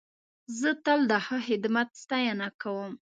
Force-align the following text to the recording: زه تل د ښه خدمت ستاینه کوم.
زه 0.59 0.69
تل 0.85 0.99
د 1.11 1.13
ښه 1.25 1.37
خدمت 1.47 1.89
ستاینه 2.03 2.47
کوم. 2.61 2.91